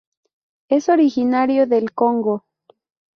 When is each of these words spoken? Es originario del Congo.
Es 0.67 0.89
originario 0.89 1.67
del 1.67 1.91
Congo. 1.93 2.47